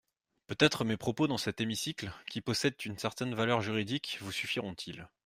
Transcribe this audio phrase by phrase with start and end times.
[0.47, 5.07] Peut-être mes propos dans cet hémicycle, qui possèdent une certaine valeur juridique, vous suffiront-ils.